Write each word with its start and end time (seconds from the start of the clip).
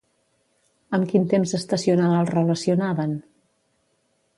Amb 0.99 1.05
quin 1.11 1.29
temps 1.35 1.55
estacional 1.59 2.19
el 2.23 2.33
relacionaven? 2.33 3.15